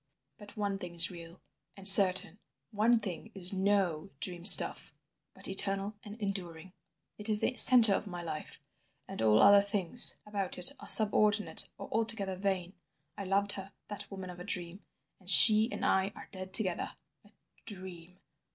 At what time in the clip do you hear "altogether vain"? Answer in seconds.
11.91-12.73